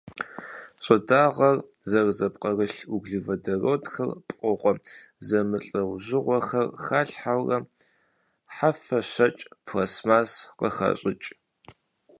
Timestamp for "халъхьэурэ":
6.83-7.57